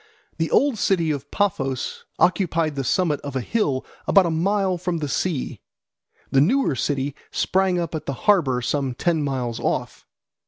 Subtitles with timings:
[0.39, 4.97] The old city of Paphos occupied the summit of a hill about a mile from
[4.97, 5.61] the sea;
[6.31, 10.07] the newer city sprang up at the harbour some ten miles off.